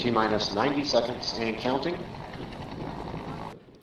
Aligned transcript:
T-minus 0.00 0.54
90 0.54 0.82
seconds 0.82 1.38
and 1.38 1.58
counting. 1.58 1.94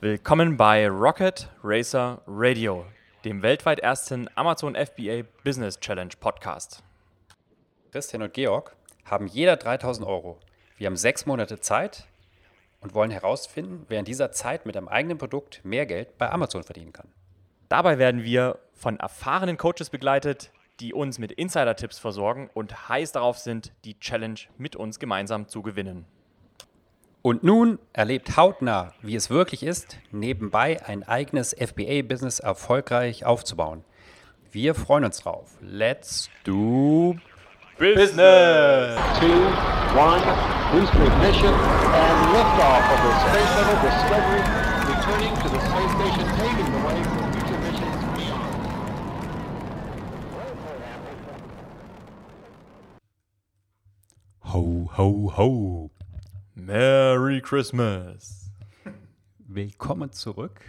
Willkommen 0.00 0.56
bei 0.56 0.88
Rocket 0.88 1.48
Racer 1.62 2.22
Radio, 2.26 2.84
dem 3.24 3.40
weltweit 3.42 3.78
ersten 3.78 4.28
Amazon 4.34 4.74
FBA 4.74 5.22
Business 5.44 5.78
Challenge 5.78 6.10
Podcast. 6.18 6.82
Christian 7.92 8.22
und 8.22 8.34
Georg 8.34 8.74
haben 9.04 9.28
jeder 9.28 9.54
3000 9.54 10.04
Euro. 10.08 10.40
Wir 10.76 10.88
haben 10.88 10.96
sechs 10.96 11.24
Monate 11.24 11.60
Zeit 11.60 12.08
und 12.80 12.94
wollen 12.94 13.12
herausfinden, 13.12 13.86
wer 13.88 14.00
in 14.00 14.04
dieser 14.04 14.32
Zeit 14.32 14.66
mit 14.66 14.76
einem 14.76 14.88
eigenen 14.88 15.18
Produkt 15.18 15.64
mehr 15.64 15.86
Geld 15.86 16.18
bei 16.18 16.28
Amazon 16.32 16.64
verdienen 16.64 16.92
kann. 16.92 17.06
Dabei 17.68 17.98
werden 17.98 18.24
wir 18.24 18.58
von 18.74 18.98
erfahrenen 18.98 19.56
Coaches 19.56 19.88
begleitet, 19.88 20.50
die 20.80 20.94
uns 20.94 21.18
mit 21.18 21.32
Insider-Tipps 21.32 21.98
versorgen 21.98 22.50
und 22.54 22.88
heiß 22.88 23.12
darauf 23.12 23.38
sind, 23.38 23.72
die 23.84 23.98
Challenge 23.98 24.38
mit 24.56 24.76
uns 24.76 24.98
gemeinsam 24.98 25.48
zu 25.48 25.62
gewinnen. 25.62 26.04
Und 27.22 27.42
nun 27.42 27.78
erlebt 27.92 28.36
hautnah, 28.36 28.94
wie 29.02 29.16
es 29.16 29.28
wirklich 29.28 29.62
ist, 29.62 29.98
nebenbei 30.12 30.84
ein 30.86 31.02
eigenes 31.02 31.52
FBA-Business 31.52 32.38
erfolgreich 32.38 33.24
aufzubauen. 33.26 33.84
Wir 34.50 34.74
freuen 34.74 35.04
uns 35.04 35.18
drauf. 35.20 35.50
Let's 35.60 36.30
do 36.44 37.16
Business! 37.78 38.98
Two, 39.20 39.38
one, 39.94 40.20
boost 40.72 40.92
ignition, 40.94 41.54
and 41.54 42.32
liftoff 42.32 42.90
of 42.90 42.98
the 43.04 43.12
Space 43.22 43.50
Shuttle 43.54 43.78
Discovery, 43.82 44.42
returning 44.88 45.34
to 45.42 45.48
the 45.48 45.60
space 45.60 45.92
station, 45.94 46.26
paving 46.38 46.72
the 46.72 46.86
way 46.86 47.27
Ho, 54.58 54.90
ho, 54.96 55.32
ho. 55.36 55.90
Merry 56.56 57.40
Christmas! 57.40 58.50
Willkommen 59.38 60.10
zurück 60.10 60.60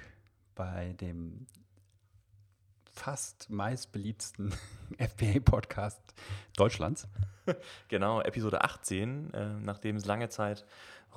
bei 0.53 0.93
dem 1.01 1.47
fast 2.91 3.49
meistbeliebsten 3.49 4.53
FBA-Podcast 4.99 5.99
Deutschlands. 6.55 7.07
Genau, 7.87 8.21
Episode 8.21 8.63
18. 8.63 9.33
Äh, 9.33 9.59
nachdem 9.59 9.95
es 9.95 10.05
lange 10.05 10.29
Zeit 10.29 10.67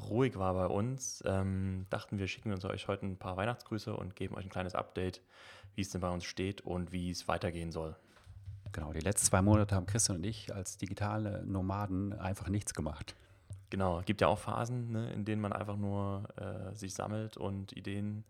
ruhig 0.09 0.39
war 0.39 0.55
bei 0.55 0.65
uns, 0.65 1.23
ähm, 1.27 1.85
dachten 1.91 2.19
wir, 2.19 2.27
schicken 2.27 2.55
uns 2.55 2.65
euch 2.65 2.89
heute 2.89 3.05
ein 3.05 3.19
paar 3.19 3.37
Weihnachtsgrüße 3.37 3.95
und 3.95 4.17
geben 4.17 4.35
euch 4.35 4.47
ein 4.47 4.51
kleines 4.51 4.75
Update, 4.75 5.21
wie 5.75 5.83
es 5.83 5.91
denn 5.91 6.01
bei 6.01 6.09
uns 6.09 6.25
steht 6.25 6.63
und 6.63 6.91
wie 6.91 7.11
es 7.11 7.29
weitergehen 7.29 7.71
soll. 7.71 7.97
Genau, 8.73 8.93
die 8.93 9.01
letzten 9.01 9.27
zwei 9.27 9.43
Monate 9.43 9.75
haben 9.75 9.87
Christian 9.87 10.19
und 10.19 10.25
ich 10.25 10.55
als 10.55 10.79
digitale 10.79 11.45
Nomaden 11.45 12.19
einfach 12.19 12.49
nichts 12.49 12.75
gemacht. 12.75 13.15
Genau, 13.71 14.01
es 14.01 14.07
gibt 14.07 14.21
ja 14.21 14.29
auch 14.29 14.39
Phasen, 14.39 14.93
ne, 14.93 15.13
in 15.13 15.25
denen 15.25 15.41
man 15.41 15.53
einfach 15.53 15.77
nur 15.77 16.25
äh, 16.37 16.75
sich 16.75 16.95
sammelt 16.95 17.37
und 17.37 17.73
Ideen 17.73 18.25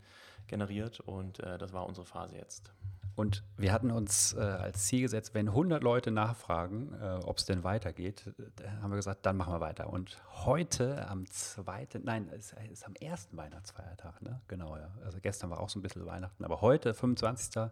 generiert 0.47 1.01
und 1.01 1.41
äh, 1.41 1.59
das 1.59 1.73
war 1.73 1.87
unsere 1.87 2.07
Phase 2.07 2.37
jetzt. 2.37 2.73
Und 3.15 3.45
wir 3.57 3.73
hatten 3.73 3.91
uns 3.91 4.33
äh, 4.33 4.41
als 4.41 4.87
Ziel 4.87 5.03
gesetzt, 5.03 5.35
wenn 5.35 5.49
100 5.49 5.83
Leute 5.83 6.11
nachfragen, 6.11 6.95
äh, 7.01 7.21
ob 7.25 7.39
es 7.39 7.45
denn 7.45 7.63
weitergeht, 7.63 8.33
äh, 8.61 8.69
haben 8.81 8.91
wir 8.91 8.97
gesagt, 8.97 9.27
dann 9.27 9.37
machen 9.37 9.53
wir 9.53 9.61
weiter. 9.61 9.91
Und 9.91 10.17
heute 10.45 11.07
am 11.09 11.27
zweiten, 11.27 12.05
nein, 12.05 12.31
es 12.35 12.55
ist 12.71 12.87
am 12.87 12.95
ersten 12.95 13.37
Weihnachtsfeiertag, 13.37 14.23
ne? 14.23 14.41
Genau, 14.49 14.77
ja. 14.77 14.91
Also 15.05 15.19
gestern 15.21 15.51
war 15.51 15.61
auch 15.61 15.69
so 15.69 15.79
ein 15.79 15.83
bisschen 15.83 16.07
Weihnachten, 16.07 16.45
aber 16.45 16.63
heute, 16.63 16.95
25. 16.95 17.71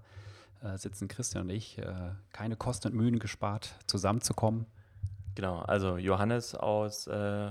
Äh, 0.62 0.76
sitzen 0.76 1.08
Christian 1.08 1.44
und 1.44 1.50
ich, 1.50 1.78
äh, 1.78 2.10
keine 2.32 2.54
Kosten 2.54 2.88
und 2.88 2.94
Mühen 2.94 3.18
gespart, 3.18 3.74
zusammenzukommen. 3.86 4.66
Genau, 5.34 5.60
also 5.60 5.96
Johannes 5.96 6.54
aus 6.54 7.06
äh, 7.06 7.50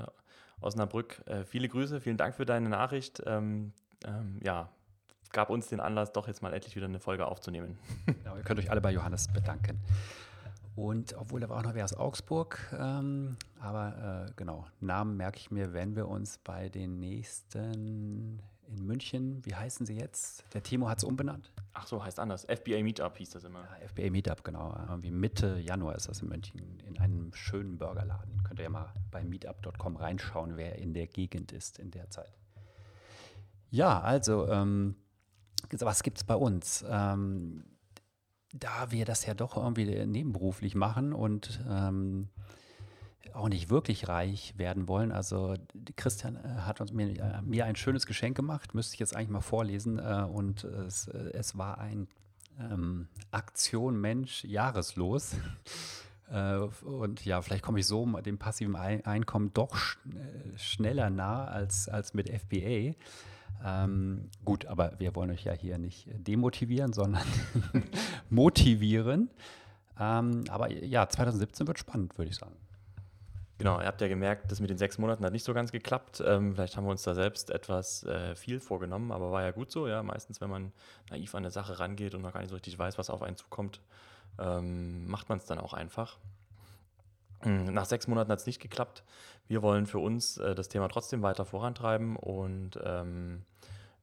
Osnabrück, 0.62 1.24
äh, 1.26 1.44
viele 1.44 1.70
Grüße, 1.70 2.02
vielen 2.02 2.18
Dank 2.18 2.36
für 2.36 2.46
deine 2.46 2.70
Nachricht. 2.70 3.24
Ähm, 3.26 3.74
ähm, 4.06 4.40
ja, 4.44 4.70
gab 5.32 5.50
uns 5.50 5.68
den 5.70 5.80
Anlass, 5.80 6.12
doch 6.12 6.28
jetzt 6.28 6.44
mal 6.44 6.54
endlich 6.54 6.76
wieder 6.76 6.86
eine 6.86 7.00
Folge 7.00 7.26
aufzunehmen. 7.26 7.80
Genau, 8.06 8.36
ihr 8.36 8.44
könnt 8.44 8.60
euch 8.60 8.70
alle 8.70 8.82
bei 8.82 8.92
Johannes 8.92 9.28
bedanken. 9.28 9.80
Und 10.76 11.16
obwohl 11.18 11.40
da 11.40 11.50
war 11.50 11.58
auch 11.58 11.64
noch 11.64 11.74
wer 11.74 11.84
aus 11.84 11.96
Augsburg, 11.96 12.60
ähm, 12.80 13.38
aber 13.60 14.28
äh, 14.28 14.32
genau, 14.36 14.68
Namen 14.82 15.18
merke 15.18 15.38
ich 15.38 15.50
mir, 15.50 15.74
wenn 15.74 15.96
wir 15.96 16.08
uns 16.08 16.38
bei 16.38 16.70
den 16.70 17.00
nächsten 17.00 18.42
in 18.70 18.86
München, 18.86 19.44
wie 19.46 19.56
heißen 19.56 19.86
sie 19.86 19.96
jetzt? 19.96 20.44
Der 20.54 20.64
Timo 20.64 20.90
hat 20.90 21.00
es 21.00 21.04
umbenannt. 21.04 21.52
Ach 21.74 21.88
so, 21.88 22.04
heißt 22.04 22.20
anders. 22.20 22.46
FBA 22.46 22.84
Meetup 22.84 23.18
hieß 23.18 23.32
das 23.32 23.44
immer. 23.44 23.62
Ja, 23.62 23.88
FBA 23.88 24.10
Meetup, 24.10 24.44
genau. 24.44 24.76
Irgendwie 24.88 25.12
Mitte 25.12 25.60
Januar 25.60 25.96
ist 25.96 26.08
das 26.08 26.22
in 26.22 26.30
München, 26.30 26.80
in 26.86 27.00
einem 27.00 27.34
schönen 27.34 27.78
Burgerladen. 27.78 28.44
Könnt 28.44 28.60
ihr 28.60 28.64
ja 28.64 28.70
mal 28.70 28.94
bei 29.12 29.24
meetup.com 29.24 29.96
reinschauen, 29.96 30.58
wer 30.58 30.78
in 30.78 30.94
der 30.94 31.08
Gegend 31.08 31.52
ist 31.52 31.80
in 31.80 31.92
der 31.92 32.10
Zeit. 32.10 32.38
Ja, 33.72 34.02
also, 34.02 34.48
ähm, 34.48 34.96
was 35.72 36.04
gibt 36.04 36.18
es 36.18 36.24
bei 36.24 36.36
uns? 36.36 36.84
Ähm, 36.90 37.64
da 38.54 38.92
wir 38.92 39.06
das 39.06 39.26
ja 39.26 39.34
doch 39.34 39.58
irgendwie 39.58 40.06
nebenberuflich 40.06 40.74
machen 40.74 41.14
und 41.14 41.64
ähm, 41.70 42.30
auch 43.34 43.50
nicht 43.50 43.70
wirklich 43.70 44.08
reich 44.08 44.54
werden 44.58 44.88
wollen. 44.88 45.12
Also 45.12 45.56
Christian 45.96 46.36
äh, 46.38 46.62
hat 46.62 46.82
uns 46.82 46.92
mir, 46.92 47.20
äh, 47.20 47.42
mir 47.42 47.66
ein 47.66 47.76
schönes 47.76 48.06
Geschenk 48.06 48.36
gemacht, 48.36 48.74
müsste 48.74 48.96
ich 48.96 49.00
jetzt 49.00 49.16
eigentlich 49.16 49.30
mal 49.30 49.42
vorlesen. 49.42 50.00
Äh, 50.00 50.26
und 50.32 50.64
es, 50.64 51.08
es 51.08 51.58
war 51.58 51.80
ein 51.80 52.08
ähm, 52.60 53.08
Aktion 53.32 54.00
Mensch 54.00 54.44
Jahreslos. 54.46 55.36
Und 56.84 57.26
ja, 57.26 57.42
vielleicht 57.42 57.64
komme 57.64 57.80
ich 57.80 57.88
so 57.88 58.06
dem 58.06 58.38
passiven 58.38 58.76
Ein 58.76 59.04
Einkommen 59.04 59.52
doch 59.52 59.76
sch 59.76 59.98
schneller 60.58 61.10
nah 61.10 61.46
als, 61.46 61.90
als 61.90 62.14
mit 62.14 62.30
FBA. 62.30 62.94
Ähm, 63.66 64.30
gut, 64.46 64.68
aber 64.68 64.94
wir 65.00 65.16
wollen 65.16 65.32
euch 65.32 65.44
ja 65.44 65.54
hier 65.54 65.80
nicht 65.80 66.08
demotivieren, 66.14 66.94
sondern 66.94 67.24
motivieren. 68.30 69.32
Ähm, 70.00 70.44
aber 70.50 70.72
ja, 70.72 71.10
2017 71.10 71.66
wird 71.66 71.80
spannend, 71.80 72.16
würde 72.20 72.30
ich 72.30 72.38
sagen. 72.38 72.56
Genau, 73.60 73.82
ihr 73.82 73.88
habt 73.88 74.00
ja 74.00 74.08
gemerkt, 74.08 74.50
das 74.54 74.62
mit 74.62 74.70
den 74.70 74.78
sechs 74.78 74.98
Monaten 74.98 75.26
hat 75.26 75.34
nicht 75.34 75.44
so 75.44 75.54
ganz 75.54 75.74
geklappt. 75.74 76.24
Ähm, 76.26 76.54
vielleicht 76.56 76.78
haben 76.78 76.86
wir 76.86 76.92
uns 76.92 77.04
da 77.04 77.14
selbst 77.14 77.50
etwas 77.50 78.06
äh, 78.06 78.34
viel 78.34 78.62
vorgenommen, 78.62 79.12
aber 79.12 79.34
war 79.34 79.44
ja 79.44 79.52
gut 79.52 79.70
so. 79.70 79.86
Ja, 79.86 80.02
meistens, 80.02 80.40
wenn 80.40 80.50
man 80.50 80.72
naiv 81.10 81.36
an 81.36 81.44
eine 81.44 81.52
Sache 81.52 81.78
rangeht 81.78 82.16
und 82.16 82.22
noch 82.22 82.32
gar 82.32 82.40
nicht 82.40 82.52
so 82.52 82.56
richtig 82.56 82.80
weiß, 82.80 82.98
was 82.98 83.10
auf 83.10 83.22
einen 83.22 83.36
zukommt, 83.36 83.82
ähm, 84.40 85.06
macht 85.10 85.28
man 85.28 85.40
es 85.40 85.46
dann 85.46 85.60
auch 85.60 85.74
einfach. 85.74 86.20
Mm, 87.44 87.66
Nach 87.66 87.84
sechs 87.84 88.08
Monaten 88.08 88.32
hat 88.32 88.40
es 88.40 88.46
nicht 88.46 88.62
geklappt. 88.62 89.04
Wir 89.50 89.62
wollen 89.62 89.88
für 89.88 90.00
uns 90.00 90.38
äh, 90.38 90.56
das 90.56 90.70
Thema 90.70 90.88
trotzdem 90.88 91.22
weiter 91.22 91.44
vorantreiben 91.44 92.16
und 92.16 92.80
ähm, 92.82 93.44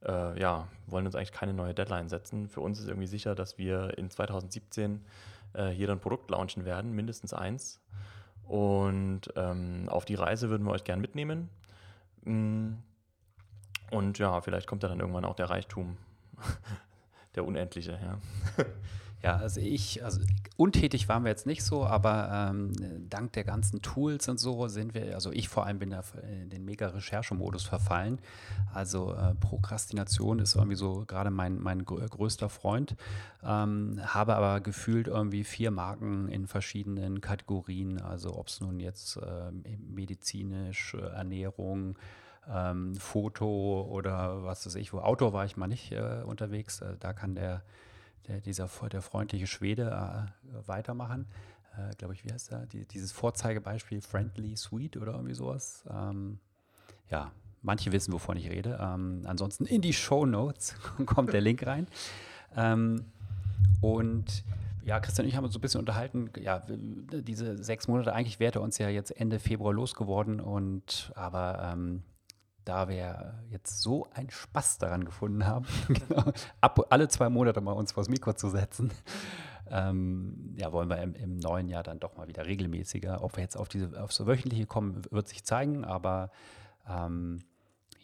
äh, 0.05 0.39
ja, 0.39 0.67
wollen 0.85 1.07
uns 1.07 1.15
eigentlich 1.15 1.31
keine 1.31 1.55
neue 1.55 1.73
Deadline 1.73 2.09
setzen. 2.09 2.47
Für 2.47 2.61
uns 2.61 2.79
ist 2.79 2.87
irgendwie 2.87 3.07
sicher, 3.07 3.33
dass 3.33 3.57
wir 3.57 3.97
in 3.97 4.11
2017 4.11 5.03
äh, 5.53 5.69
hier 5.69 5.87
dann 5.87 5.99
Produkt 5.99 6.29
launchen 6.29 6.63
werden, 6.63 6.91
mindestens 6.91 7.33
eins. 7.33 7.81
Und 8.47 9.21
ähm, 9.35 9.89
auf 9.89 10.05
die 10.05 10.15
Reise 10.15 10.49
würden 10.49 10.65
wir 10.65 10.71
euch 10.71 10.83
gern 10.83 11.01
mitnehmen. 11.01 11.49
Mm, 12.23 12.73
Und 13.91 14.19
ja, 14.19 14.41
vielleicht 14.41 14.67
kommt 14.67 14.83
da 14.83 14.87
dann 14.87 14.99
irgendwann 14.99 15.25
auch 15.25 15.35
der 15.35 15.49
Reichtum, 15.49 15.97
der 17.37 17.45
unendliche, 17.45 17.93
ja. 17.93 18.17
Ja, 19.23 19.37
also 19.37 19.59
ich, 19.59 20.03
also 20.03 20.21
untätig 20.57 21.09
waren 21.09 21.23
wir 21.23 21.29
jetzt 21.29 21.47
nicht 21.47 21.63
so, 21.63 21.85
aber 21.85 22.49
ähm, 22.51 22.71
dank 23.09 23.33
der 23.33 23.43
ganzen 23.43 23.81
Tools 23.81 24.29
und 24.29 24.39
so 24.39 24.67
sind 24.67 24.93
wir, 24.93 25.15
also 25.15 25.31
ich 25.31 25.49
vor 25.49 25.65
allem 25.65 25.79
bin 25.79 25.89
da 25.89 26.03
in 26.41 26.51
den 26.51 26.63
mega 26.65 26.87
Recherchemodus 26.89 27.63
verfallen. 27.63 28.19
Also 28.75 29.15
äh, 29.15 29.33
Prokrastination 29.33 30.37
ist 30.37 30.55
irgendwie 30.55 30.75
so 30.75 31.03
gerade 31.07 31.31
mein, 31.31 31.59
mein 31.59 31.83
grö- 31.83 32.07
größter 32.07 32.47
Freund. 32.47 32.95
Ähm, 33.43 33.99
habe 34.05 34.35
aber 34.35 34.61
gefühlt 34.61 35.07
irgendwie 35.07 35.43
vier 35.43 35.71
Marken 35.71 36.29
in 36.29 36.45
verschiedenen 36.45 37.19
Kategorien, 37.19 37.99
also 37.99 38.37
ob 38.37 38.49
es 38.49 38.61
nun 38.61 38.79
jetzt 38.79 39.17
äh, 39.17 39.51
medizinisch, 39.79 40.93
äh, 40.93 40.99
Ernährung, 41.01 41.97
ähm, 42.51 42.95
Foto 42.95 43.87
oder 43.89 44.43
was 44.43 44.65
weiß 44.65 44.75
ich, 44.75 44.93
wo 44.93 44.99
Outdoor 44.99 45.33
war 45.33 45.45
ich 45.45 45.57
mal 45.57 45.67
nicht 45.67 45.91
äh, 45.91 46.23
unterwegs. 46.25 46.81
Äh, 46.81 46.95
da 46.99 47.13
kann 47.13 47.35
der 47.35 47.63
der, 48.27 48.41
dieser 48.41 48.69
der 48.91 49.01
freundliche 49.01 49.47
Schwede 49.47 49.89
äh, 49.89 50.67
weitermachen. 50.67 51.27
Äh, 51.77 51.95
Glaube 51.95 52.13
ich, 52.13 52.25
wie 52.25 52.31
heißt 52.31 52.51
er? 52.51 52.65
Die, 52.65 52.85
dieses 52.85 53.11
Vorzeigebeispiel 53.11 54.01
Friendly 54.01 54.55
Sweet 54.55 54.97
oder 54.97 55.13
irgendwie 55.13 55.33
sowas. 55.33 55.83
Ähm, 55.89 56.39
ja, 57.09 57.31
manche 57.61 57.91
wissen, 57.91 58.13
wovon 58.13 58.37
ich 58.37 58.49
rede. 58.49 58.77
Ähm, 58.81 59.23
ansonsten 59.25 59.65
in 59.65 59.81
die 59.81 59.93
Show 59.93 60.25
Notes 60.25 60.75
kommt 61.05 61.33
der 61.33 61.41
Link 61.41 61.65
rein. 61.65 61.87
Ähm, 62.55 63.05
und 63.81 64.43
ja, 64.83 64.99
Christian 64.99 65.25
und 65.25 65.29
ich 65.29 65.35
haben 65.35 65.43
uns 65.43 65.53
so 65.53 65.59
ein 65.59 65.61
bisschen 65.61 65.79
unterhalten. 65.79 66.29
Ja, 66.39 66.63
diese 66.67 67.61
sechs 67.61 67.87
Monate, 67.87 68.13
eigentlich 68.13 68.39
wäre 68.39 68.61
uns 68.61 68.77
ja 68.77 68.87
jetzt 68.89 69.11
Ende 69.11 69.39
Februar 69.39 69.73
losgeworden. 69.73 70.39
Und 70.39 71.11
aber 71.15 71.73
ähm, 71.73 72.03
da 72.67 72.89
wir 72.89 73.35
jetzt 73.49 73.81
so 73.81 74.07
einen 74.13 74.29
Spaß 74.29 74.77
daran 74.77 75.05
gefunden 75.05 75.45
haben, 75.45 75.65
genau, 75.87 76.31
ab, 76.61 76.79
alle 76.89 77.07
zwei 77.07 77.29
Monate 77.29 77.61
mal 77.61 77.73
uns 77.73 77.91
vors 77.91 78.09
Mikro 78.09 78.33
zu 78.33 78.49
setzen, 78.49 78.91
ähm, 79.69 80.55
ja, 80.57 80.71
wollen 80.71 80.89
wir 80.89 81.01
im, 81.01 81.13
im, 81.15 81.37
neuen 81.37 81.67
Jahr 81.67 81.83
dann 81.83 81.99
doch 81.99 82.15
mal 82.15 82.27
wieder 82.27 82.45
regelmäßiger. 82.45 83.23
Ob 83.23 83.35
wir 83.35 83.43
jetzt 83.43 83.57
auf 83.57 83.67
diese 83.67 84.01
auf 84.01 84.13
so 84.13 84.25
wöchentliche 84.25 84.65
kommen, 84.65 85.01
wird 85.11 85.27
sich 85.27 85.43
zeigen, 85.43 85.83
aber 85.83 86.31
Ähm, 86.89 87.39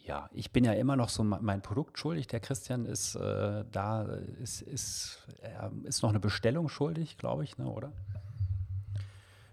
ja, 0.04 0.28
ich 0.32 0.52
bin 0.52 0.64
ja 0.64 0.72
immer 0.72 0.96
noch 0.96 1.08
so 1.08 1.24
mein 1.24 1.62
Produkt 1.62 1.98
schuldig. 1.98 2.26
Der 2.26 2.40
Christian 2.40 2.84
ist 2.84 3.14
äh, 3.14 3.64
da, 3.72 4.02
ist, 4.02 4.60
ist, 4.60 5.26
äh, 5.40 5.88
ist 5.88 6.02
noch 6.02 6.10
eine 6.10 6.20
Bestellung 6.20 6.68
schuldig, 6.68 7.16
glaube 7.16 7.42
ich, 7.42 7.56
ne, 7.56 7.66
oder? 7.66 7.90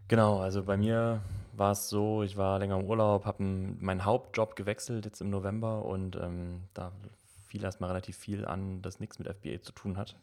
Genau, 0.09 0.41
also 0.41 0.63
bei 0.63 0.75
mir 0.75 1.21
war 1.61 1.73
es 1.73 1.89
so, 1.89 2.23
ich 2.23 2.37
war 2.37 2.57
länger 2.57 2.79
im 2.79 2.85
Urlaub, 2.85 3.25
habe 3.25 3.43
meinen 3.43 4.03
Hauptjob 4.03 4.55
gewechselt 4.55 5.05
jetzt 5.05 5.21
im 5.21 5.29
November 5.29 5.85
und 5.85 6.15
ähm, 6.15 6.63
da 6.73 6.91
fiel 7.47 7.63
erstmal 7.63 7.91
relativ 7.91 8.17
viel 8.17 8.45
an, 8.45 8.81
das 8.81 8.99
nichts 8.99 9.19
mit 9.19 9.27
FBA 9.27 9.61
zu 9.61 9.71
tun 9.71 9.95
hat. 9.95 10.17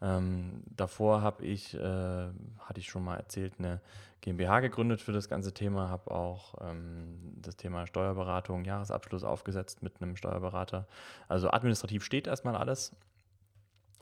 Ähm, 0.00 0.62
davor 0.76 1.22
habe 1.22 1.44
ich, 1.44 1.74
äh, 1.74 1.80
hatte 1.80 2.78
ich 2.78 2.86
schon 2.88 3.02
mal 3.02 3.16
erzählt, 3.16 3.54
eine 3.58 3.80
GmbH 4.20 4.60
gegründet 4.60 5.00
für 5.00 5.10
das 5.10 5.28
ganze 5.28 5.52
Thema, 5.52 5.88
habe 5.88 6.08
auch 6.12 6.54
ähm, 6.60 7.34
das 7.42 7.56
Thema 7.56 7.88
Steuerberatung, 7.88 8.64
Jahresabschluss 8.64 9.24
aufgesetzt 9.24 9.82
mit 9.82 10.00
einem 10.00 10.14
Steuerberater. 10.14 10.86
Also 11.26 11.50
administrativ 11.50 12.04
steht 12.04 12.28
erstmal 12.28 12.54
alles. 12.54 12.94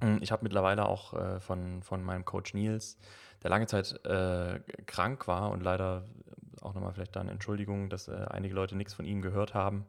Ähm, 0.03 0.19
ich 0.21 0.33
habe 0.33 0.43
mittlerweile 0.43 0.87
auch 0.87 1.15
äh, 1.15 1.41
von, 1.41 1.83
von 1.83 2.05
meinem 2.05 2.27
Coach 2.27 2.53
Nils, 2.53 2.99
der 3.43 3.49
lange 3.49 3.67
Zeit 3.69 4.05
äh, 4.05 4.61
krank 4.85 5.27
war 5.29 5.51
und 5.51 5.63
leider 5.63 6.05
auch 6.63 6.75
nochmal 6.75 6.93
vielleicht 6.93 7.17
dann 7.17 7.29
Entschuldigung, 7.29 7.89
dass 7.89 8.09
äh, 8.09 8.27
einige 8.31 8.55
Leute 8.55 8.77
nichts 8.77 8.95
von 8.95 9.05
ihm 9.05 9.23
gehört 9.23 9.55
haben. 9.55 9.87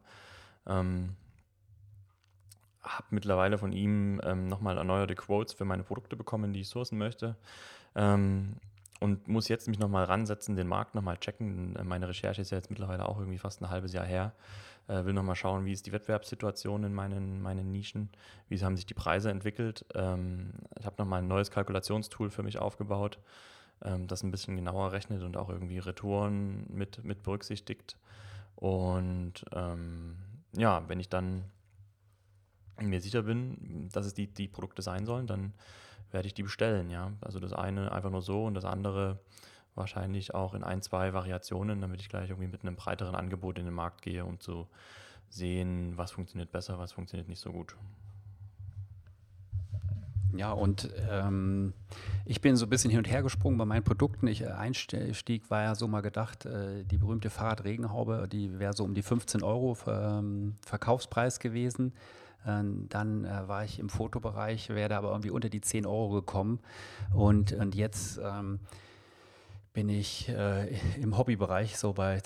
Ähm, 0.66 1.16
habe 2.82 3.06
mittlerweile 3.10 3.58
von 3.58 3.72
ihm 3.72 4.20
ähm, 4.24 4.46
nochmal 4.48 4.78
erneuerte 4.78 5.14
Quotes 5.14 5.54
für 5.54 5.64
meine 5.64 5.82
Produkte 5.82 6.16
bekommen, 6.16 6.52
die 6.52 6.60
ich 6.60 6.68
sourcen 6.68 6.98
möchte. 6.98 7.36
Ähm, 7.94 8.56
und 9.00 9.28
muss 9.28 9.48
jetzt 9.48 9.68
mich 9.68 9.78
nochmal 9.78 10.04
ransetzen, 10.04 10.56
den 10.56 10.68
Markt 10.68 10.94
nochmal 10.94 11.18
checken. 11.18 11.76
Meine 11.84 12.08
Recherche 12.08 12.40
ist 12.40 12.50
ja 12.50 12.56
jetzt 12.56 12.70
mittlerweile 12.70 13.06
auch 13.06 13.18
irgendwie 13.18 13.38
fast 13.38 13.60
ein 13.60 13.68
halbes 13.68 13.92
Jahr 13.92 14.06
her. 14.06 14.32
Äh, 14.88 15.04
will 15.04 15.12
nochmal 15.12 15.34
schauen, 15.34 15.64
wie 15.64 15.72
ist 15.72 15.86
die 15.86 15.92
Wettbewerbssituation 15.92 16.84
in 16.84 16.94
meinen, 16.94 17.42
meinen 17.42 17.72
Nischen, 17.72 18.08
wie 18.48 18.62
haben 18.62 18.76
sich 18.76 18.86
die 18.86 18.94
Preise 18.94 19.30
entwickelt. 19.30 19.84
Ähm, 19.94 20.52
ich 20.78 20.86
habe 20.86 20.96
nochmal 20.98 21.22
ein 21.22 21.28
neues 21.28 21.50
Kalkulationstool 21.50 22.30
für 22.30 22.42
mich 22.42 22.58
aufgebaut, 22.58 23.18
ähm, 23.84 24.06
das 24.06 24.22
ein 24.22 24.30
bisschen 24.30 24.56
genauer 24.56 24.92
rechnet 24.92 25.22
und 25.22 25.36
auch 25.36 25.48
irgendwie 25.48 25.78
Retouren 25.78 26.66
mit, 26.68 27.04
mit 27.04 27.22
berücksichtigt. 27.22 27.96
Und 28.54 29.44
ähm, 29.52 30.16
ja, 30.56 30.82
wenn 30.88 31.00
ich 31.00 31.08
dann 31.08 31.44
mir 32.80 33.00
sicher 33.00 33.22
bin, 33.22 33.88
dass 33.92 34.06
es 34.06 34.14
die, 34.14 34.26
die 34.26 34.48
Produkte 34.48 34.82
sein 34.82 35.06
sollen, 35.06 35.26
dann 35.26 35.52
werde 36.10 36.26
ich 36.26 36.34
die 36.34 36.42
bestellen, 36.42 36.90
ja. 36.90 37.12
Also 37.20 37.40
das 37.40 37.52
eine 37.52 37.92
einfach 37.92 38.10
nur 38.10 38.22
so 38.22 38.44
und 38.44 38.54
das 38.54 38.64
andere 38.64 39.18
wahrscheinlich 39.74 40.34
auch 40.34 40.54
in 40.54 40.64
ein, 40.64 40.82
zwei 40.82 41.12
Variationen, 41.12 41.80
damit 41.80 42.00
ich 42.00 42.08
gleich 42.08 42.30
irgendwie 42.30 42.48
mit 42.48 42.62
einem 42.62 42.76
breiteren 42.76 43.14
Angebot 43.14 43.58
in 43.58 43.66
den 43.66 43.74
Markt 43.74 44.02
gehe, 44.02 44.24
um 44.24 44.40
zu 44.40 44.66
sehen, 45.28 45.96
was 45.96 46.12
funktioniert 46.12 46.50
besser, 46.50 46.78
was 46.78 46.92
funktioniert 46.92 47.28
nicht 47.28 47.40
so 47.40 47.52
gut. 47.52 47.76
Ja, 50.34 50.52
und 50.52 50.90
ähm, 51.10 51.72
ich 52.24 52.40
bin 52.40 52.56
so 52.56 52.66
ein 52.66 52.68
bisschen 52.68 52.90
hin 52.90 52.98
und 52.98 53.10
her 53.10 53.22
gesprungen 53.22 53.58
bei 53.58 53.64
meinen 53.64 53.84
Produkten. 53.84 54.26
Ich, 54.26 54.42
äh, 54.42 54.46
Einstieg 54.46 55.50
war 55.50 55.62
ja 55.62 55.74
so 55.74 55.88
mal 55.88 56.02
gedacht, 56.02 56.46
äh, 56.46 56.84
die 56.84 56.98
berühmte 56.98 57.30
Fahrradregenhaube, 57.30 58.28
die 58.30 58.58
wäre 58.58 58.72
so 58.72 58.84
um 58.84 58.94
die 58.94 59.02
15 59.02 59.42
Euro 59.42 59.76
ähm, 59.86 60.56
Verkaufspreis 60.66 61.38
gewesen. 61.38 61.92
Ähm, 62.46 62.86
dann 62.88 63.24
äh, 63.24 63.48
war 63.48 63.64
ich 63.64 63.78
im 63.78 63.88
Fotobereich, 63.88 64.68
wäre 64.70 64.96
aber 64.96 65.10
irgendwie 65.10 65.30
unter 65.30 65.48
die 65.48 65.60
10 65.60 65.86
Euro 65.86 66.10
gekommen. 66.10 66.60
Und, 67.12 67.52
und 67.52 67.74
jetzt 67.74 68.20
ähm, 68.22 68.60
bin 69.72 69.88
ich 69.88 70.28
äh, 70.28 70.74
im 71.00 71.16
Hobbybereich 71.18 71.76
so 71.76 71.92
bei 71.92 72.22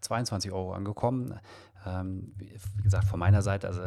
22 0.00 0.52
Euro 0.52 0.72
angekommen. 0.72 1.38
Ähm, 1.86 2.32
wie 2.36 2.82
gesagt, 2.82 3.06
von 3.06 3.18
meiner 3.18 3.42
Seite, 3.42 3.66
also 3.66 3.82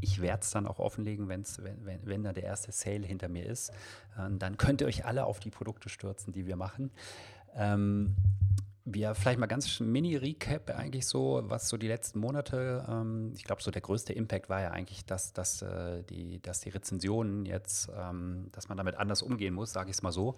ich 0.00 0.20
werde 0.20 0.42
es 0.42 0.50
dann 0.50 0.66
auch 0.66 0.78
offenlegen, 0.78 1.28
wenn's, 1.28 1.60
wenn, 1.62 2.00
wenn, 2.04 2.22
da 2.22 2.32
der 2.32 2.44
erste 2.44 2.72
Sale 2.72 3.06
hinter 3.06 3.28
mir 3.28 3.46
ist. 3.46 3.72
Ähm, 4.18 4.38
dann 4.38 4.56
könnt 4.56 4.80
ihr 4.80 4.86
euch 4.86 5.04
alle 5.04 5.24
auf 5.24 5.40
die 5.40 5.50
Produkte 5.50 5.88
stürzen, 5.88 6.32
die 6.32 6.46
wir 6.46 6.56
machen. 6.56 6.90
Ähm, 7.54 8.16
wir 8.94 9.14
vielleicht 9.14 9.38
mal 9.38 9.46
ganz 9.46 9.80
Mini-Recap 9.80 10.70
eigentlich 10.70 11.06
so, 11.06 11.42
was 11.44 11.68
so 11.68 11.76
die 11.76 11.88
letzten 11.88 12.18
Monate, 12.18 12.84
ähm, 12.88 13.32
ich 13.36 13.44
glaube, 13.44 13.62
so 13.62 13.70
der 13.70 13.82
größte 13.82 14.12
Impact 14.12 14.48
war 14.48 14.60
ja 14.60 14.70
eigentlich, 14.70 15.04
dass, 15.04 15.32
dass, 15.32 15.62
äh, 15.62 16.02
die, 16.04 16.40
dass 16.42 16.60
die 16.60 16.70
Rezensionen 16.70 17.46
jetzt, 17.46 17.90
ähm, 17.96 18.48
dass 18.52 18.68
man 18.68 18.76
damit 18.76 18.96
anders 18.96 19.22
umgehen 19.22 19.54
muss, 19.54 19.72
sage 19.72 19.90
ich 19.90 19.96
es 19.96 20.02
mal 20.02 20.12
so. 20.12 20.36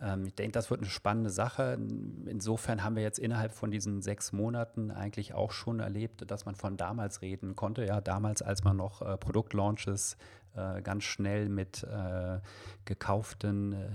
Ähm, 0.00 0.26
ich 0.26 0.34
denke, 0.34 0.52
das 0.52 0.70
wird 0.70 0.80
eine 0.80 0.90
spannende 0.90 1.30
Sache. 1.30 1.78
Insofern 2.26 2.84
haben 2.84 2.96
wir 2.96 3.02
jetzt 3.02 3.18
innerhalb 3.18 3.52
von 3.52 3.70
diesen 3.70 4.02
sechs 4.02 4.32
Monaten 4.32 4.90
eigentlich 4.90 5.34
auch 5.34 5.52
schon 5.52 5.80
erlebt, 5.80 6.30
dass 6.30 6.44
man 6.44 6.54
von 6.54 6.76
damals 6.76 7.22
reden 7.22 7.56
konnte. 7.56 7.84
Ja, 7.84 8.00
damals, 8.00 8.42
als 8.42 8.64
man 8.64 8.76
noch 8.76 9.02
äh, 9.02 9.16
Produktlaunches 9.16 10.16
äh, 10.54 10.82
ganz 10.82 11.04
schnell 11.04 11.48
mit 11.48 11.82
äh, 11.84 12.40
gekauften 12.84 13.72
äh, 13.72 13.88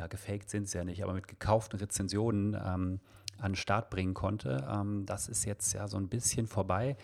ja, 0.00 0.06
gefaked 0.06 0.48
sind 0.48 0.64
es 0.64 0.72
ja 0.72 0.82
nicht, 0.82 1.02
aber 1.02 1.12
mit 1.12 1.28
gekauften 1.28 1.78
Rezensionen 1.78 2.54
ähm, 2.54 3.00
an 3.38 3.52
den 3.52 3.56
Start 3.56 3.90
bringen 3.90 4.14
konnte. 4.14 4.66
Ähm, 4.70 5.04
das 5.04 5.28
ist 5.28 5.44
jetzt 5.44 5.74
ja 5.74 5.88
so 5.88 5.98
ein 5.98 6.08
bisschen 6.08 6.46
vorbei. 6.46 6.96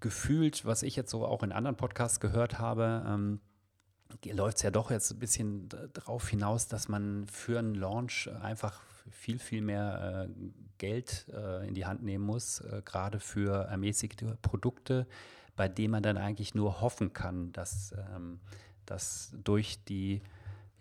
Gefühlt, 0.00 0.66
was 0.66 0.82
ich 0.82 0.96
jetzt 0.96 1.10
so 1.10 1.24
auch 1.24 1.42
in 1.42 1.50
anderen 1.50 1.76
Podcasts 1.76 2.20
gehört 2.20 2.58
habe, 2.58 3.02
ähm, 3.08 3.40
läuft 4.24 4.58
es 4.58 4.62
ja 4.64 4.70
doch 4.70 4.90
jetzt 4.90 5.12
ein 5.12 5.18
bisschen 5.18 5.70
darauf 5.94 6.28
hinaus, 6.28 6.68
dass 6.68 6.88
man 6.88 7.26
für 7.26 7.58
einen 7.58 7.74
Launch 7.74 8.28
einfach 8.42 8.82
viel, 9.10 9.38
viel 9.38 9.62
mehr 9.62 10.28
äh, 10.28 10.50
Geld 10.76 11.26
äh, 11.32 11.66
in 11.66 11.72
die 11.72 11.86
Hand 11.86 12.02
nehmen 12.02 12.24
muss, 12.24 12.60
äh, 12.60 12.82
gerade 12.84 13.18
für 13.18 13.64
ermäßigte 13.64 14.36
Produkte, 14.42 15.06
bei 15.56 15.68
denen 15.68 15.92
man 15.92 16.02
dann 16.02 16.18
eigentlich 16.18 16.54
nur 16.54 16.82
hoffen 16.82 17.14
kann, 17.14 17.52
dass, 17.52 17.94
ähm, 18.14 18.40
dass 18.84 19.34
durch 19.42 19.82
die 19.84 20.20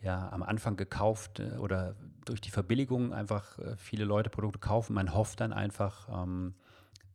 ja 0.06 0.30
am 0.32 0.44
Anfang 0.44 0.78
gekauft 0.78 1.40
äh, 1.40 1.58
oder 1.58 1.96
durch 2.26 2.40
die 2.40 2.52
Verbilligung 2.52 3.14
einfach 3.14 3.60
äh, 3.60 3.76
viele 3.76 4.06
Leute 4.06 4.30
Produkte 4.30 4.60
kaufen. 4.60 4.94
Man 4.94 5.14
hofft 5.14 5.42
dann 5.42 5.52
einfach, 5.52 6.08
ähm, 6.10 6.54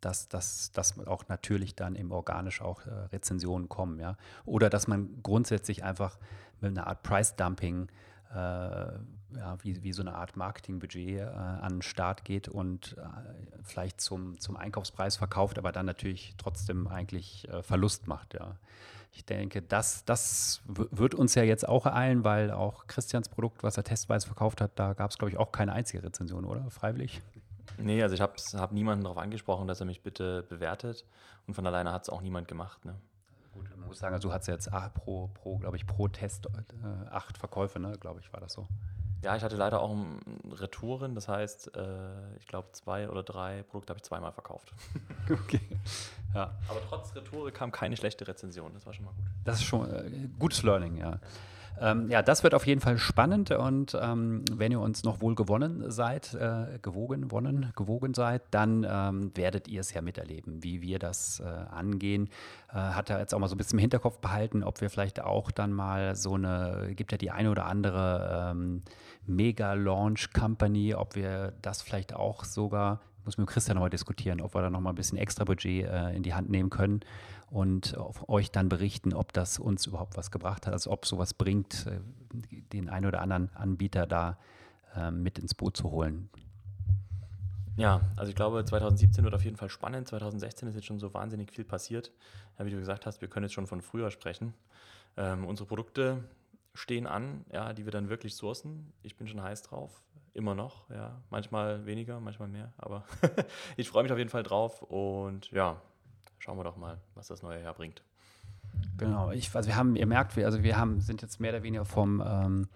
dass, 0.01 0.29
dass, 0.29 0.73
dass 0.73 0.99
auch 1.07 1.29
natürlich 1.29 1.75
dann 1.75 1.95
im 1.95 2.11
organisch 2.11 2.61
auch 2.61 2.85
äh, 2.87 2.91
Rezensionen 3.13 3.69
kommen, 3.69 4.01
ja. 4.01 4.17
Oder 4.45 4.71
dass 4.71 4.89
man 4.89 5.23
grundsätzlich 5.23 5.85
einfach 5.85 6.19
mit 6.61 6.71
einer 6.71 6.87
Art 6.87 7.03
Price 7.03 7.37
Dumping 7.37 7.89
äh, 8.35 8.87
ja, 9.37 9.57
wie, 9.63 9.83
wie 9.83 9.93
so 9.93 10.03
eine 10.03 10.15
Art 10.15 10.37
Marketingbudget 10.37 11.21
äh, 11.21 11.23
an 11.25 11.75
den 11.75 11.83
Start 11.83 12.25
geht 12.25 12.49
und 12.49 12.97
äh, 12.99 13.03
vielleicht 13.63 14.01
zum, 14.01 14.39
zum 14.41 14.57
Einkaufspreis 14.57 15.17
verkauft, 15.17 15.59
aber 15.59 15.73
dann 15.73 15.87
natürlich 15.87 16.35
trotzdem 16.39 16.89
eigentlich 16.89 17.49
äh, 17.49 17.63
Verlust 17.63 18.07
macht, 18.07 18.35
ja. 18.35 18.57
Ich 19.13 19.25
denke, 19.25 19.61
das, 19.61 20.05
das 20.05 20.63
wird 20.67 21.17
uns 21.17 21.35
ja 21.35 21.43
jetzt 21.43 21.69
auch 21.69 21.85
ereilen, 21.85 22.23
weil 22.23 22.53
auch 22.53 22.87
Christians 22.87 23.29
Produkt, 23.29 23.65
was 23.65 23.77
er 23.77 23.83
testweise 23.83 24.27
verkauft 24.27 24.61
hat, 24.61 24.71
da 24.77 24.93
gab 24.93 25.11
es, 25.11 25.19
glaube 25.19 25.33
ich, 25.33 25.37
auch 25.37 25.51
keine 25.51 25.73
einzige 25.73 26.05
Rezension, 26.05 26.45
oder? 26.45 26.71
Freiwillig? 26.71 27.21
Nee, 27.79 28.03
also 28.03 28.15
ich 28.15 28.21
habe 28.21 28.35
hab 28.55 28.73
niemanden 28.73 29.05
darauf 29.05 29.19
angesprochen, 29.19 29.67
dass 29.67 29.81
er 29.81 29.87
mich 29.87 30.03
bitte 30.03 30.45
bewertet 30.45 31.05
und 31.47 31.55
von 31.55 31.67
alleine 31.67 31.93
hat 31.93 32.03
es 32.03 32.09
auch 32.09 32.21
niemand 32.21 32.47
gemacht. 32.47 32.85
Ne? 32.85 32.95
Gut, 33.53 33.69
man 33.77 33.89
muss 33.89 33.99
sagen, 33.99 34.15
also 34.15 34.29
du 34.29 34.35
hast 34.35 34.47
jetzt 34.47 34.71
pro, 34.95 35.29
pro 35.29 35.59
glaube 35.59 35.77
ich, 35.77 35.87
pro 35.87 36.09
Test 36.09 36.47
äh, 36.47 37.09
acht 37.11 37.37
Verkäufe, 37.37 37.81
ne? 37.81 37.97
glaube 37.99 38.21
ich, 38.21 38.33
war 38.33 38.41
das 38.41 38.53
so. 38.53 38.69
Ja, 39.23 39.37
ich 39.37 39.43
hatte 39.43 39.57
leider 39.57 39.81
auch 39.81 39.95
Retouren, 40.51 41.15
das 41.15 41.29
heißt, 41.29 41.77
äh, 41.77 42.37
ich 42.39 42.47
glaube, 42.47 42.69
zwei 42.73 43.09
oder 43.09 43.23
drei 43.23 43.63
Produkte 43.65 43.91
habe 43.91 43.99
ich 43.99 44.05
zweimal 44.05 44.33
verkauft. 44.33 44.73
Okay. 45.31 45.61
Ja. 46.35 46.53
Aber 46.69 46.81
trotz 46.89 47.15
Retoure 47.15 47.51
kam 47.53 47.73
keine 47.73 47.97
schlechte 47.97 48.27
Rezension, 48.27 48.73
das 48.75 48.87
war 48.87 48.93
schon 48.93 49.05
mal 49.05 49.13
gut. 49.13 49.25
Das 49.45 49.57
ist 49.57 49.65
schon 49.65 49.89
äh, 49.91 50.29
gutes 50.39 50.63
Learning, 50.63 50.97
ja. 50.97 51.19
Ähm, 51.81 52.11
ja, 52.11 52.23
das 52.23 52.43
wird 52.43 52.55
auf 52.55 52.67
jeden 52.67 52.81
Fall 52.81 52.99
spannend 52.99 53.51
und 53.51 53.97
ähm, 54.01 54.45
wenn 54.53 54.71
ihr 54.73 54.81
uns 54.81 55.03
noch 55.05 55.21
wohl 55.21 55.35
gewonnen 55.35 55.91
seid, 55.91 56.35
äh, 56.35 56.79
gewogen, 56.83 57.31
wonnen, 57.31 57.73
gewogen 57.77 58.13
seid, 58.13 58.43
dann 58.51 58.87
ähm, 58.89 59.31
werdet 59.35 59.69
ihr 59.69 59.81
es 59.81 59.93
ja 59.93 60.03
miterleben, 60.03 60.63
wie 60.63 60.83
wir 60.83 60.99
das 60.99 61.41
äh, 61.41 61.45
angehen. 61.45 62.29
Äh, 62.71 62.75
hat 62.75 63.09
er 63.09 63.19
jetzt 63.19 63.35
auch 63.35 63.39
mal 63.39 63.49
so 63.49 63.55
ein 63.55 63.59
bisschen 63.59 63.79
im 63.79 63.83
Hinterkopf 63.83 64.19
behalten, 64.19 64.63
ob 64.63 64.81
wir 64.81 64.91
vielleicht 64.91 65.23
auch 65.23 65.51
dann 65.51 65.73
mal 65.73 66.17
so 66.17 66.35
eine, 66.35 66.93
gibt 66.95 67.13
ja 67.13 67.19
die 67.19 67.31
eine 67.31 67.51
oder 67.51 67.67
andere 67.67 68.51
ähm, 68.53 68.83
Mega-Launch-Company, 69.27 70.95
ob 70.95 71.15
wir 71.15 71.55
das 71.63 71.83
vielleicht 71.83 72.15
auch 72.15 72.45
sogar 72.45 73.01
muss 73.25 73.37
mit 73.37 73.49
Christian 73.49 73.77
nochmal 73.77 73.91
diskutieren, 73.91 74.41
ob 74.41 74.55
wir 74.55 74.63
da 74.63 74.71
nochmal 74.71 74.93
ein 74.93 74.97
bisschen 74.97 75.19
extra 75.19 75.45
Budget 75.45 75.87
äh, 75.87 76.11
in 76.17 76.23
die 76.23 76.33
Hand 76.33 76.49
nehmen 76.49 76.71
können 76.71 77.01
und 77.51 77.97
euch 78.29 78.51
dann 78.51 78.69
berichten, 78.69 79.13
ob 79.13 79.33
das 79.33 79.59
uns 79.59 79.87
überhaupt 79.87 80.17
was 80.17 80.31
gebracht 80.31 80.67
hat, 80.67 80.73
also 80.73 80.91
ob 80.91 81.05
sowas 81.05 81.35
bringt, 81.35 81.87
äh, 81.87 82.01
den 82.73 82.89
einen 82.89 83.07
oder 83.07 83.21
anderen 83.21 83.55
Anbieter 83.55 84.07
da 84.07 84.39
äh, 84.97 85.11
mit 85.11 85.39
ins 85.39 85.55
Boot 85.55 85.77
zu 85.77 85.91
holen. 85.91 86.31
Ja, 87.77 88.03
also 88.17 88.31
ich 88.31 88.37
glaube, 88.37 88.65
2017 88.65 89.25
wird 89.25 89.35
auf 89.35 89.45
jeden 89.45 89.57
Fall 89.57 89.71
spannend. 89.71 90.09
2016 90.09 90.69
ist 90.69 90.75
jetzt 90.75 90.87
schon 90.87 90.99
so 90.99 91.15
wahnsinnig 91.15 91.51
viel 91.51 91.65
passiert. 91.65 92.13
Ja, 92.59 92.67
wie 92.67 92.71
du 92.71 92.79
gesagt 92.79 93.07
hast, 93.07 93.21
wir 93.21 93.29
können 93.29 93.45
jetzt 93.45 93.55
schon 93.55 93.67
von 93.67 93.81
früher 93.81 94.11
sprechen. 94.11 94.55
Ähm, 95.17 95.47
unsere 95.47 95.67
Produkte 95.67 96.23
stehen 96.75 97.07
an, 97.07 97.45
ja, 97.53 97.73
die 97.73 97.85
wir 97.85 97.93
dann 97.93 98.09
wirklich 98.09 98.37
sourcen. 98.37 98.93
Ich 99.03 99.17
bin 99.17 99.27
schon 99.27 99.43
heiß 99.43 99.63
drauf, 99.63 100.03
immer 100.35 100.55
noch, 100.55 100.89
ja. 100.91 101.21
Manchmal 101.31 101.87
weniger, 101.87 102.21
manchmal 102.21 102.49
mehr, 102.49 102.73
aber 102.77 103.05
ich 103.77 103.89
freue 103.89 104.03
mich 104.03 104.13
auf 104.13 104.19
jeden 104.19 104.31
Fall 104.31 104.43
drauf 104.43 104.83
und 104.83 105.51
ja, 105.51 105.81
schauen 106.41 106.59
wir 106.59 106.65
doch 106.65 106.77
mal, 106.77 107.01
was 107.15 107.29
das 107.29 107.43
neue 107.43 107.63
Jahr 107.63 107.75
bringt. 107.75 108.03
Genau, 108.97 109.31
ich, 109.31 109.55
also 109.55 109.69
wir 109.69 109.77
haben, 109.77 109.95
ihr 109.95 110.07
merkt, 110.07 110.37
wir, 110.37 110.47
also 110.47 110.63
wir 110.63 110.77
haben, 110.77 111.01
sind 111.01 111.23
jetzt 111.23 111.41
mehr 111.41 111.53
oder 111.53 111.63
weniger 111.63 111.85
vom 111.85 112.23
ähm, 112.27 112.69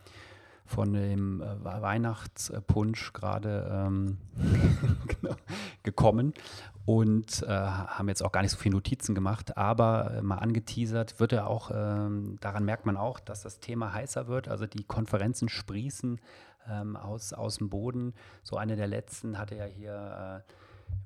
von 0.67 0.93
dem 0.93 1.43
äh, 1.43 1.63
Weihnachtspunsch 1.63 3.13
gerade 3.13 3.69
ähm, 3.71 4.19
genau, 5.21 5.37
gekommen 5.83 6.33
und 6.87 7.43
äh, 7.43 7.49
haben 7.49 8.09
jetzt 8.09 8.23
auch 8.23 8.33
gar 8.33 8.43
nicht 8.43 8.51
so 8.51 8.57
viele 8.57 8.75
Notizen 8.75 9.15
gemacht, 9.15 9.57
aber 9.57 10.15
äh, 10.15 10.23
mal 10.23 10.39
angeteasert 10.39 11.21
wird 11.21 11.33
er 11.33 11.49
auch, 11.49 11.71
ähm, 11.71 12.39
daran 12.41 12.65
merkt 12.65 12.87
man 12.87 12.97
auch, 12.97 13.21
dass 13.21 13.43
das 13.43 13.61
Thema 13.61 13.93
heißer 13.93 14.27
wird, 14.27 14.49
also 14.49 14.67
die 14.67 14.85
Konferenzen 14.85 15.49
sprießen 15.49 16.19
ähm, 16.71 16.97
aus, 16.97 17.35
aus 17.35 17.59
dem 17.59 17.69
Boden. 17.69 18.15
So 18.43 18.57
eine 18.57 18.77
der 18.77 18.87
letzten 18.87 19.39
hatte 19.39 19.57
ja 19.57 19.67
hier 19.67 20.43
äh, 20.47 20.53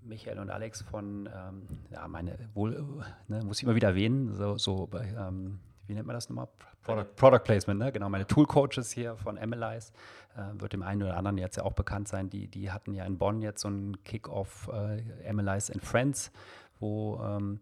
Michael 0.03 0.39
und 0.39 0.51
Alex 0.51 0.83
von, 0.83 1.29
ähm, 1.35 1.63
ja, 1.91 2.07
meine, 2.09 2.37
wohl, 2.55 2.85
ne, 3.29 3.45
muss 3.45 3.59
ich 3.59 3.65
immer 3.65 3.75
wieder 3.75 3.89
erwähnen, 3.89 4.35
so, 4.35 4.57
so 4.59 4.89
ähm, 4.95 5.61
wie 5.87 5.95
nennt 5.95 6.07
man 6.07 6.15
das 6.15 6.29
nochmal? 6.29 6.49
Product, 6.83 7.17
Product 7.17 7.41
Placement, 7.45 7.81
ne? 7.81 7.93
genau. 7.93 8.09
Meine 8.09 8.27
Tool 8.27 8.47
Coaches 8.47 8.93
hier 8.93 9.17
von 9.17 9.37
Analyze, 9.39 9.93
äh, 10.37 10.61
wird 10.61 10.73
dem 10.73 10.83
einen 10.83 11.03
oder 11.03 11.17
anderen 11.17 11.39
jetzt 11.39 11.57
ja 11.57 11.65
auch 11.65 11.73
bekannt 11.73 12.09
sein. 12.09 12.31
Die, 12.31 12.47
die 12.47 12.71
hatten 12.71 12.95
ja 12.95 13.05
in 13.05 13.19
Bonn 13.19 13.43
jetzt 13.43 13.63
so 13.63 13.69
einen 13.69 14.03
Kick-Off 14.05 14.71
äh, 14.73 15.03
Analyze 15.29 15.73
and 15.73 15.85
Friends, 15.85 16.31
wo 16.79 17.21
ähm, 17.23 17.61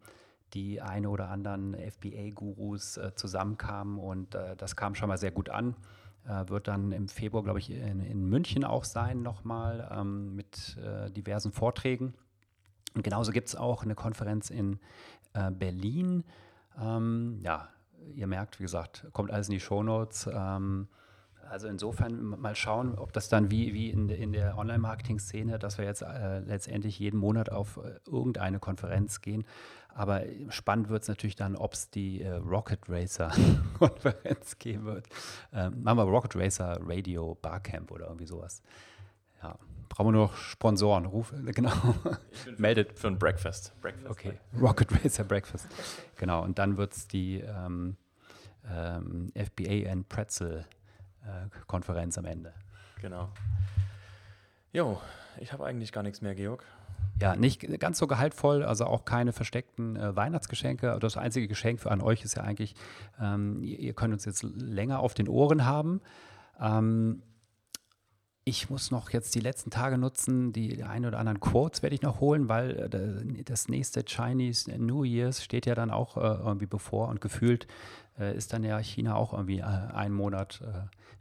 die 0.54 0.80
eine 0.80 1.08
oder 1.08 1.28
anderen 1.28 1.74
FBA-Gurus 1.74 2.98
äh, 2.98 3.14
zusammenkamen 3.14 3.98
und 3.98 4.34
äh, 4.34 4.56
das 4.56 4.76
kam 4.76 4.94
schon 4.94 5.08
mal 5.08 5.18
sehr 5.18 5.30
gut 5.30 5.48
an. 5.48 5.74
Äh, 6.26 6.48
wird 6.48 6.68
dann 6.68 6.92
im 6.92 7.08
Februar, 7.08 7.42
glaube 7.42 7.58
ich, 7.58 7.70
in, 7.70 8.00
in, 8.00 8.28
München 8.28 8.64
auch 8.64 8.84
sein, 8.84 9.22
nochmal 9.22 9.88
ähm, 9.92 10.34
mit 10.34 10.76
äh, 10.78 11.10
diversen 11.10 11.52
Vorträgen. 11.52 12.14
Und 12.94 13.02
genauso 13.02 13.32
gibt 13.32 13.48
es 13.48 13.56
auch 13.56 13.82
eine 13.82 13.94
Konferenz 13.94 14.50
in 14.50 14.78
Berlin. 15.58 16.24
Ähm, 16.80 17.40
ja, 17.42 17.68
ihr 18.14 18.26
merkt, 18.26 18.58
wie 18.58 18.62
gesagt, 18.62 19.06
kommt 19.12 19.30
alles 19.30 19.48
in 19.48 19.52
die 19.52 19.60
Shownotes. 19.60 20.30
Ähm, 20.32 20.88
also 21.50 21.68
insofern 21.68 22.22
mal 22.40 22.54
schauen, 22.54 22.94
ob 22.96 23.12
das 23.12 23.28
dann 23.28 23.50
wie, 23.50 23.74
wie 23.74 23.90
in, 23.90 24.08
in 24.08 24.32
der 24.32 24.58
Online-Marketing-Szene, 24.58 25.58
dass 25.58 25.78
wir 25.78 25.84
jetzt 25.84 26.02
äh, 26.02 26.40
letztendlich 26.40 26.98
jeden 26.98 27.18
Monat 27.18 27.50
auf 27.50 27.78
äh, 27.78 27.98
irgendeine 28.06 28.58
Konferenz 28.58 29.20
gehen. 29.20 29.44
Aber 29.88 30.22
spannend 30.50 30.88
wird 30.88 31.02
es 31.02 31.08
natürlich 31.08 31.36
dann, 31.36 31.56
ob 31.56 31.72
es 31.72 31.90
die 31.90 32.20
äh, 32.22 32.32
Rocket 32.32 32.80
Racer-Konferenz 32.88 34.58
geben 34.58 34.84
wird. 34.84 35.06
Ähm, 35.52 35.82
machen 35.82 35.98
wir 35.98 36.04
Rocket 36.04 36.36
Racer 36.36 36.78
Radio 36.82 37.36
Barcamp 37.40 37.90
oder 37.90 38.06
irgendwie 38.06 38.26
sowas. 38.26 38.62
Ja. 39.42 39.58
Brauchen 39.88 40.08
wir 40.08 40.20
noch 40.20 40.36
Sponsoren? 40.36 41.06
Ruf, 41.06 41.32
genau. 41.54 41.72
Meldet. 42.58 42.98
Für 42.98 43.06
ein 43.06 43.18
Breakfast. 43.18 43.72
Breakfast 43.80 44.10
okay. 44.10 44.38
Rocket 44.60 44.92
Racer 44.92 45.24
Breakfast. 45.24 45.68
Genau. 46.16 46.42
Und 46.42 46.58
dann 46.58 46.76
wird 46.76 46.92
es 46.92 47.08
die 47.08 47.40
ähm, 47.40 47.96
ähm, 48.70 49.32
FBA 49.34 49.90
and 49.90 50.08
Pretzel 50.08 50.58
äh, 50.58 50.75
Konferenz 51.66 52.18
am 52.18 52.24
Ende. 52.24 52.52
Genau. 53.00 53.28
Jo, 54.72 55.00
ich 55.38 55.52
habe 55.52 55.64
eigentlich 55.64 55.92
gar 55.92 56.02
nichts 56.02 56.20
mehr, 56.20 56.34
Georg. 56.34 56.64
Ja, 57.20 57.34
nicht 57.34 57.80
ganz 57.80 57.98
so 57.98 58.06
gehaltvoll, 58.06 58.62
also 58.62 58.84
auch 58.84 59.06
keine 59.06 59.32
versteckten 59.32 59.96
äh, 59.96 60.14
Weihnachtsgeschenke. 60.14 60.98
Das 61.00 61.16
einzige 61.16 61.48
Geschenk 61.48 61.80
für 61.80 61.90
an 61.90 62.02
euch 62.02 62.24
ist 62.24 62.36
ja 62.36 62.42
eigentlich, 62.42 62.74
ähm, 63.18 63.62
ihr, 63.62 63.78
ihr, 63.78 63.94
könnt 63.94 64.12
uns 64.12 64.26
jetzt 64.26 64.42
länger 64.42 65.00
auf 65.00 65.14
den 65.14 65.26
Ohren 65.28 65.64
haben. 65.64 66.02
Ähm, 66.60 67.22
ich 68.48 68.70
muss 68.70 68.92
noch 68.92 69.10
jetzt 69.10 69.34
die 69.34 69.40
letzten 69.40 69.70
Tage 69.70 69.98
nutzen, 69.98 70.52
die 70.52 70.84
ein 70.84 71.04
oder 71.04 71.18
anderen 71.18 71.40
Quotes 71.40 71.82
werde 71.82 71.96
ich 71.96 72.02
noch 72.02 72.20
holen, 72.20 72.48
weil 72.48 72.94
äh, 72.94 73.42
das 73.42 73.68
nächste 73.68 74.04
Chinese 74.04 74.70
New 74.78 75.02
Year's 75.02 75.42
steht 75.42 75.66
ja 75.66 75.74
dann 75.74 75.90
auch 75.90 76.16
äh, 76.16 76.20
irgendwie 76.20 76.66
bevor 76.66 77.08
und 77.08 77.20
gefühlt 77.20 77.66
äh, 78.16 78.36
ist 78.36 78.52
dann 78.52 78.62
ja 78.62 78.78
China 78.78 79.16
auch 79.16 79.32
irgendwie 79.32 79.64
einen 79.64 80.14
Monat 80.14 80.62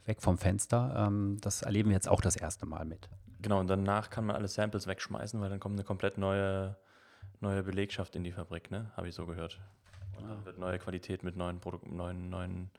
weg 0.04 0.22
vom 0.22 0.38
Fenster. 0.38 1.06
Ähm, 1.08 1.38
das 1.40 1.62
erleben 1.62 1.90
wir 1.90 1.96
jetzt 1.96 2.08
auch 2.08 2.20
das 2.20 2.36
erste 2.36 2.64
Mal 2.64 2.84
mit. 2.84 3.08
Genau, 3.42 3.58
und 3.58 3.66
danach 3.66 4.08
kann 4.08 4.24
man 4.24 4.36
alle 4.36 4.46
Samples 4.46 4.86
wegschmeißen, 4.86 5.40
weil 5.40 5.50
dann 5.50 5.58
kommt 5.58 5.74
eine 5.74 5.84
komplett 5.84 6.18
neue, 6.18 6.76
neue 7.40 7.64
Belegschaft 7.64 8.14
in 8.14 8.22
die 8.22 8.30
Fabrik, 8.30 8.70
ne? 8.70 8.92
Habe 8.96 9.08
ich 9.08 9.16
so 9.16 9.26
gehört. 9.26 9.60
Und 10.16 10.28
dann 10.28 10.44
wird 10.44 10.58
neue 10.58 10.78
Qualität 10.78 11.24
mit 11.24 11.36
neuen, 11.36 11.58
Produk 11.58 11.84
neuen, 11.90 12.30
neuen 12.30 12.70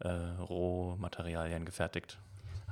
äh, 0.00 0.08
Rohmaterialien 0.08 1.64
gefertigt. 1.64 2.18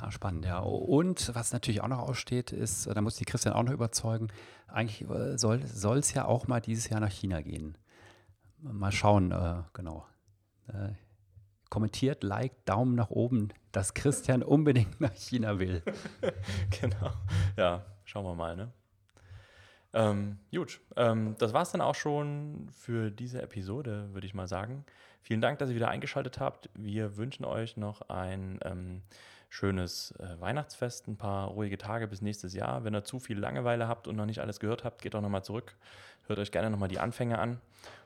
Ah, 0.00 0.10
spannend, 0.10 0.44
ja. 0.44 0.58
Und 0.58 1.34
was 1.34 1.52
natürlich 1.52 1.80
auch 1.80 1.88
noch 1.88 1.98
aussteht, 1.98 2.52
ist, 2.52 2.86
da 2.86 3.00
muss 3.00 3.16
die 3.16 3.24
Christian 3.24 3.54
auch 3.54 3.62
noch 3.62 3.72
überzeugen, 3.72 4.28
eigentlich 4.66 5.02
äh, 5.08 5.36
soll 5.38 5.98
es 5.98 6.14
ja 6.14 6.24
auch 6.24 6.48
mal 6.48 6.60
dieses 6.60 6.88
Jahr 6.88 7.00
nach 7.00 7.10
China 7.10 7.40
gehen. 7.40 7.76
Mal 8.58 8.92
schauen, 8.92 9.32
äh, 9.32 9.62
genau. 9.72 10.06
Äh, 10.68 10.92
kommentiert, 11.68 12.22
liked, 12.22 12.68
Daumen 12.68 12.94
nach 12.94 13.10
oben, 13.10 13.48
dass 13.72 13.94
Christian 13.94 14.42
unbedingt 14.42 15.00
nach 15.00 15.14
China 15.14 15.58
will. 15.58 15.82
genau. 16.80 17.12
Ja, 17.56 17.84
schauen 18.04 18.24
wir 18.24 18.34
mal, 18.34 18.56
ne? 18.56 18.72
Ähm, 19.94 20.38
gut, 20.54 20.80
ähm, 20.96 21.34
das 21.38 21.52
war 21.52 21.62
es 21.62 21.70
dann 21.70 21.80
auch 21.80 21.94
schon 21.94 22.68
für 22.72 23.10
diese 23.10 23.42
Episode, 23.42 24.08
würde 24.12 24.26
ich 24.26 24.34
mal 24.34 24.48
sagen. 24.48 24.84
Vielen 25.22 25.40
Dank, 25.40 25.58
dass 25.58 25.68
ihr 25.68 25.76
wieder 25.76 25.88
eingeschaltet 25.88 26.40
habt. 26.40 26.70
Wir 26.74 27.16
wünschen 27.16 27.44
euch 27.44 27.76
noch 27.76 28.02
ein 28.08 28.58
ähm, 28.64 29.02
schönes 29.52 30.14
äh, 30.18 30.40
Weihnachtsfest, 30.40 31.08
ein 31.08 31.16
paar 31.16 31.48
ruhige 31.48 31.76
Tage 31.76 32.08
bis 32.08 32.22
nächstes 32.22 32.54
Jahr. 32.54 32.84
Wenn 32.84 32.94
ihr 32.94 33.04
zu 33.04 33.18
viel 33.18 33.38
Langeweile 33.38 33.86
habt 33.86 34.08
und 34.08 34.16
noch 34.16 34.24
nicht 34.24 34.38
alles 34.40 34.60
gehört 34.60 34.82
habt, 34.82 35.02
geht 35.02 35.12
doch 35.12 35.20
nochmal 35.20 35.44
zurück. 35.44 35.76
Hört 36.26 36.38
euch 36.38 36.50
gerne 36.50 36.70
nochmal 36.70 36.88
die 36.88 36.98
Anfänge 36.98 37.38
an. 37.38 37.60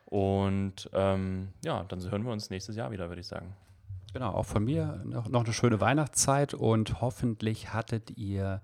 Und 0.06 0.90
ähm, 0.92 1.52
ja, 1.64 1.84
dann 1.84 2.00
hören 2.10 2.24
wir 2.24 2.32
uns 2.32 2.50
nächstes 2.50 2.74
Jahr 2.74 2.90
wieder, 2.90 3.08
würde 3.08 3.20
ich 3.20 3.28
sagen. 3.28 3.54
Genau, 4.12 4.32
auch 4.32 4.44
von 4.46 4.64
mir 4.64 5.00
noch, 5.04 5.28
noch 5.28 5.44
eine 5.44 5.52
schöne 5.52 5.80
Weihnachtszeit 5.80 6.52
und 6.52 7.00
hoffentlich 7.00 7.72
hattet 7.72 8.16
ihr 8.16 8.60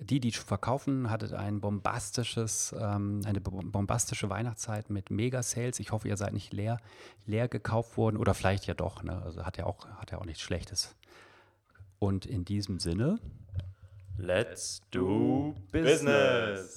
die, 0.00 0.18
die 0.18 0.32
verkaufen, 0.32 1.10
hattet 1.10 1.34
ein 1.34 1.60
bombastisches, 1.60 2.74
ähm, 2.76 3.20
eine 3.26 3.40
bombastische 3.40 4.28
Weihnachtszeit 4.28 4.90
mit 4.90 5.12
Mega-Sales. 5.12 5.78
Ich 5.78 5.92
hoffe, 5.92 6.08
ihr 6.08 6.16
seid 6.16 6.32
nicht 6.32 6.52
leer, 6.52 6.80
leer 7.26 7.46
gekauft 7.46 7.96
worden 7.96 8.16
oder 8.16 8.34
vielleicht 8.34 8.66
ja 8.66 8.74
doch. 8.74 9.04
Ne? 9.04 9.22
Also 9.24 9.46
hat 9.46 9.56
ja 9.56 9.66
auch, 9.66 9.86
hat 9.98 10.10
ja 10.10 10.18
auch 10.18 10.24
nichts 10.24 10.42
Schlechtes. 10.42 10.96
Und 12.04 12.26
in 12.26 12.44
diesem 12.44 12.80
Sinne, 12.80 13.18
let's 14.18 14.82
do 14.90 15.54
business. 15.72 16.76